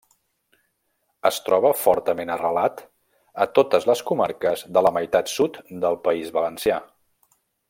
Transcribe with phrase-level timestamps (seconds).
[1.29, 2.81] Es troba fortament arrelat
[3.45, 6.85] a totes les comarques de la meitat sud del País Valencià.